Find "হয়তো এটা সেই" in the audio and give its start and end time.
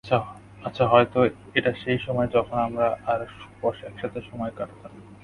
0.85-1.99